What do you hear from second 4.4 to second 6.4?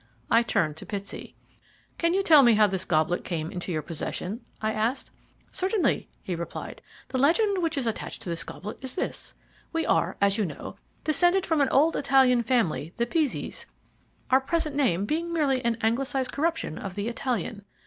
I asked. "Certainly," he